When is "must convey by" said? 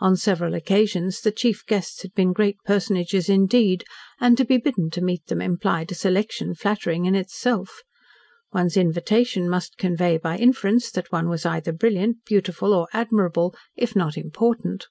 9.46-10.38